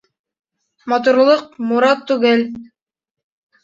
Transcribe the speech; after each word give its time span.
Матурлыҡ 0.93 1.45
морат 1.69 2.05
түгел 2.11 2.47